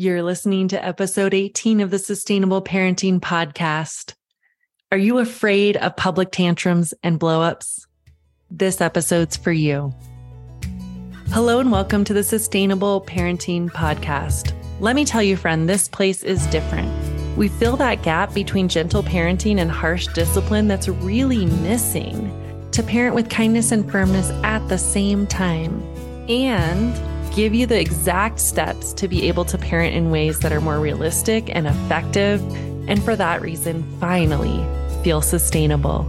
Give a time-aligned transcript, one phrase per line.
[0.00, 4.14] You're listening to episode 18 of the Sustainable Parenting Podcast.
[4.92, 7.84] Are you afraid of public tantrums and blowups?
[8.48, 9.92] This episode's for you.
[11.30, 14.52] Hello, and welcome to the Sustainable Parenting Podcast.
[14.78, 16.88] Let me tell you, friend, this place is different.
[17.36, 23.16] We fill that gap between gentle parenting and harsh discipline that's really missing to parent
[23.16, 25.82] with kindness and firmness at the same time.
[26.28, 26.94] And
[27.34, 30.80] give you the exact steps to be able to parent in ways that are more
[30.80, 32.40] realistic and effective.
[32.88, 34.64] And for that reason, finally
[35.02, 36.06] feel sustainable.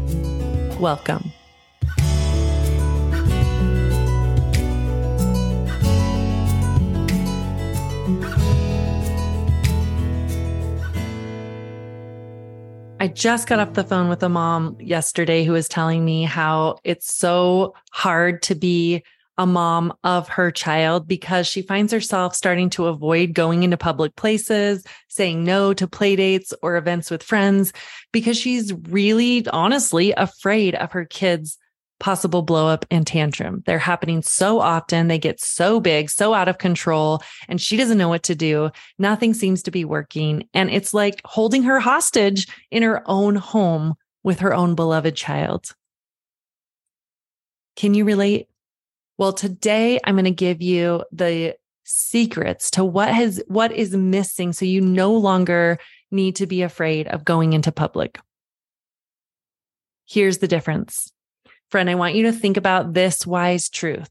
[0.80, 1.31] Welcome.
[13.02, 16.80] I just got off the phone with a mom yesterday who was telling me how
[16.83, 19.03] it's so hard to be
[19.39, 24.13] a mom of her child because she finds herself starting to avoid going into public
[24.17, 27.72] places, saying no to play dates or events with friends
[28.11, 31.58] because she's really honestly afraid of her kids'
[32.02, 33.64] possible blow up and tantrum.
[33.66, 35.08] They're happening so often.
[35.08, 38.71] They get so big, so out of control, and she doesn't know what to do.
[38.97, 40.49] Nothing seems to be working.
[40.53, 45.73] And it's like holding her hostage in her own home with her own beloved child.
[47.77, 48.49] Can you relate?
[49.20, 54.53] Well, today I'm going to give you the secrets to what has what is missing
[54.53, 55.78] so you no longer
[56.09, 58.17] need to be afraid of going into public.
[60.08, 61.11] Here's the difference.
[61.70, 64.09] Friend, I want you to think about this wise truth.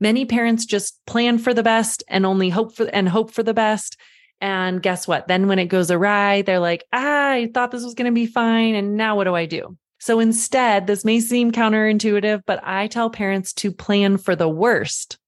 [0.00, 3.52] Many parents just plan for the best and only hope for and hope for the
[3.52, 3.98] best.
[4.40, 5.28] And guess what?
[5.28, 8.24] Then when it goes awry, they're like, ah, I thought this was going to be
[8.24, 8.74] fine.
[8.74, 9.76] And now what do I do?
[9.98, 15.18] So instead, this may seem counterintuitive, but I tell parents to plan for the worst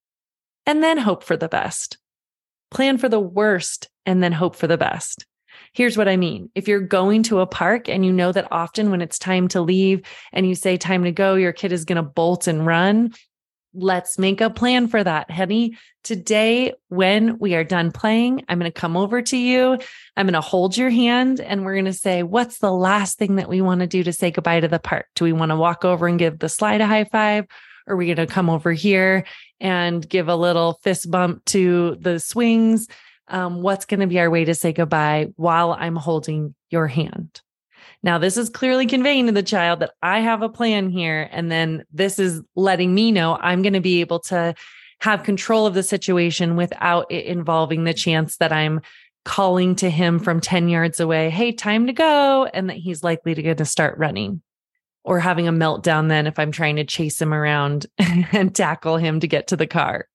[0.65, 1.97] and then hope for the best.
[2.71, 5.25] Plan for the worst and then hope for the best.
[5.73, 6.49] Here's what I mean.
[6.55, 9.61] If you're going to a park and you know that often when it's time to
[9.61, 13.13] leave and you say time to go, your kid is going to bolt and run,
[13.73, 15.77] Let's make a plan for that, honey.
[16.03, 19.77] Today, when we are done playing, I'm going to come over to you.
[20.17, 23.35] I'm going to hold your hand and we're going to say, What's the last thing
[23.35, 25.05] that we want to do to say goodbye to the park?
[25.15, 27.45] Do we want to walk over and give the slide a high five?
[27.85, 29.25] Or are we going to come over here
[29.59, 32.87] and give a little fist bump to the swings?
[33.27, 37.41] Um, what's going to be our way to say goodbye while I'm holding your hand?
[38.01, 41.27] Now, this is clearly conveying to the child that I have a plan here.
[41.31, 44.55] And then this is letting me know I'm going to be able to
[45.01, 48.81] have control of the situation without it involving the chance that I'm
[49.25, 52.45] calling to him from 10 yards away, Hey, time to go.
[52.53, 54.41] And that he's likely to get to start running
[55.03, 59.19] or having a meltdown then if I'm trying to chase him around and tackle him
[59.19, 60.07] to get to the car.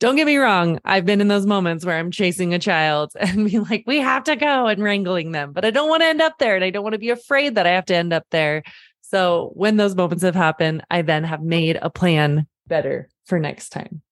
[0.00, 0.80] Don't get me wrong.
[0.84, 4.24] I've been in those moments where I'm chasing a child and be like, we have
[4.24, 6.56] to go and wrangling them, but I don't want to end up there.
[6.56, 8.62] And I don't want to be afraid that I have to end up there.
[9.02, 13.70] So when those moments have happened, I then have made a plan better for next
[13.70, 14.02] time.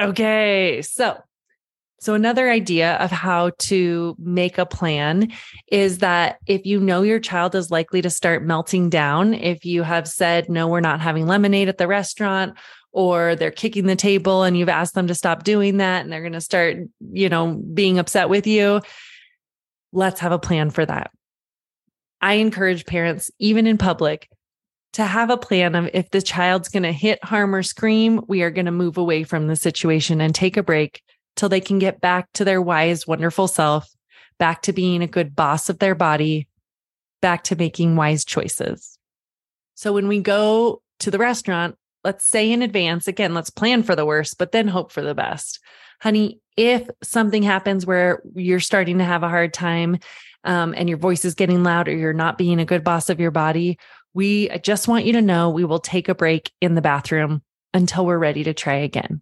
[0.00, 0.82] Okay.
[0.82, 1.20] So,
[1.98, 5.32] so another idea of how to make a plan
[5.70, 9.82] is that if you know your child is likely to start melting down, if you
[9.82, 12.56] have said, no, we're not having lemonade at the restaurant,
[12.96, 16.22] or they're kicking the table and you've asked them to stop doing that and they're
[16.22, 16.78] going to start,
[17.12, 18.80] you know, being upset with you.
[19.92, 21.10] Let's have a plan for that.
[22.22, 24.30] I encourage parents, even in public,
[24.94, 28.40] to have a plan of if the child's going to hit, harm, or scream, we
[28.40, 31.02] are going to move away from the situation and take a break
[31.36, 33.90] till they can get back to their wise, wonderful self,
[34.38, 36.48] back to being a good boss of their body,
[37.20, 38.98] back to making wise choices.
[39.74, 43.96] So when we go to the restaurant, let's say in advance, again, let's plan for
[43.96, 45.58] the worst, but then hope for the best.
[46.00, 49.98] Honey, if something happens where you're starting to have a hard time
[50.44, 53.18] um, and your voice is getting loud or you're not being a good boss of
[53.18, 53.76] your body,
[54.14, 57.42] we just want you to know we will take a break in the bathroom
[57.74, 59.20] until we're ready to try again.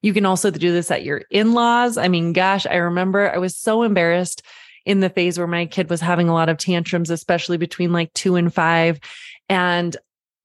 [0.00, 1.98] You can also do this at your in laws.
[1.98, 4.40] I mean, gosh, I remember I was so embarrassed
[4.86, 8.10] in the phase where my kid was having a lot of tantrums, especially between like
[8.14, 9.00] two and five.
[9.50, 9.94] And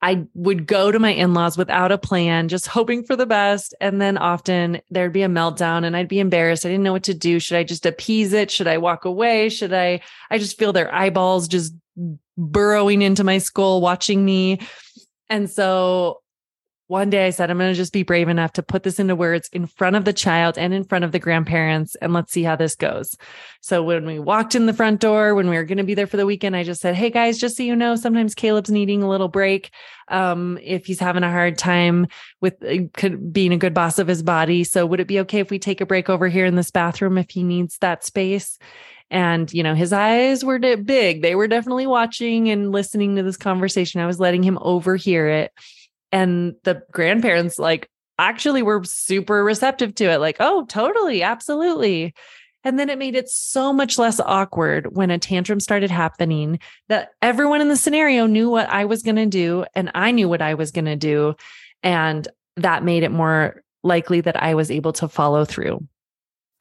[0.02, 3.76] I would go to my in laws without a plan, just hoping for the best.
[3.82, 6.66] And then often there'd be a meltdown and I'd be embarrassed.
[6.66, 7.40] I didn't know what to do.
[7.40, 8.50] Should I just appease it?
[8.50, 9.50] Should I walk away?
[9.50, 10.02] Should I?
[10.32, 11.74] I just feel their eyeballs just
[12.38, 14.60] burrowing into my skull, watching me.
[15.30, 16.22] And so
[16.90, 19.16] one day I said, I'm going to just be brave enough to put this into
[19.16, 22.42] words in front of the child and in front of the grandparents, and let's see
[22.42, 23.16] how this goes.
[23.62, 26.08] So when we walked in the front door, when we were going to be there
[26.08, 29.04] for the weekend, I just said, Hey guys, just so you know, sometimes Caleb's needing
[29.04, 29.70] a little break.
[30.08, 32.08] Um, if he's having a hard time
[32.42, 34.64] with uh, being a good boss of his body.
[34.64, 37.20] So would it be okay if we take a break over here in this bathroom
[37.20, 38.58] if he needs that space?
[39.12, 41.22] And, you know, his eyes were big.
[41.22, 44.02] They were definitely watching and listening to this conversation.
[44.02, 45.54] I was letting him overhear it
[46.12, 52.14] and the grandparents like actually were super receptive to it like oh totally absolutely.
[52.66, 56.60] And then it made it so much less awkward when a tantrum started happening
[56.90, 60.28] that everyone in the scenario knew what I was going to do and I knew
[60.28, 61.36] what I was going to do
[61.84, 62.28] and
[62.58, 65.88] that made it more likely that I was able to follow through.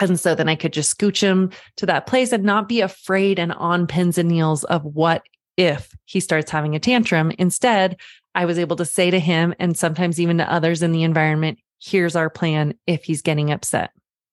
[0.01, 3.39] And so then I could just scooch him to that place and not be afraid
[3.39, 5.23] and on pins and needles of what
[5.59, 7.33] if he starts having a tantrum.
[7.39, 7.99] Instead,
[8.35, 11.59] I was able to say to him and sometimes even to others in the environment,
[11.83, 13.91] here's our plan if he's getting upset.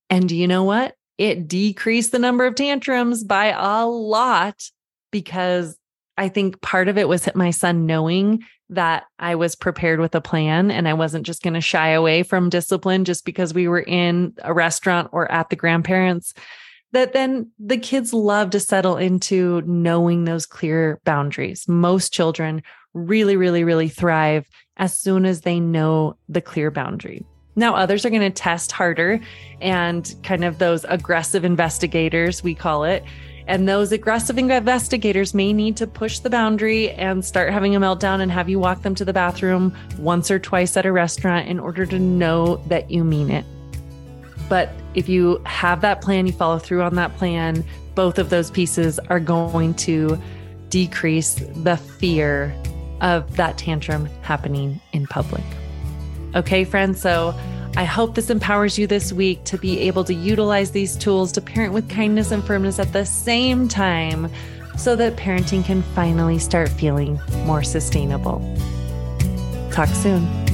[0.09, 0.95] And do you know what?
[1.17, 4.69] It decreased the number of tantrums by a lot
[5.11, 5.77] because
[6.17, 10.21] I think part of it was my son knowing that I was prepared with a
[10.21, 13.81] plan and I wasn't just going to shy away from discipline just because we were
[13.81, 16.33] in a restaurant or at the grandparents.
[16.95, 21.67] That then the kids love to settle into knowing those clear boundaries.
[21.67, 22.63] Most children
[22.93, 24.47] really, really, really thrive
[24.77, 27.25] as soon as they know the clear boundary.
[27.57, 29.19] Now, others are going to test harder
[29.59, 33.03] and kind of those aggressive investigators, we call it.
[33.45, 38.21] And those aggressive investigators may need to push the boundary and start having a meltdown
[38.21, 41.59] and have you walk them to the bathroom once or twice at a restaurant in
[41.59, 43.45] order to know that you mean it.
[44.49, 47.63] But if you have that plan, you follow through on that plan,
[47.95, 50.19] both of those pieces are going to
[50.69, 52.55] decrease the fear
[53.01, 55.43] of that tantrum happening in public.
[56.35, 56.99] Okay, friends.
[56.99, 57.33] So
[57.77, 61.41] I hope this empowers you this week to be able to utilize these tools to
[61.41, 64.29] parent with kindness and firmness at the same time
[64.77, 68.39] so that parenting can finally start feeling more sustainable.
[69.71, 70.44] Talk soon.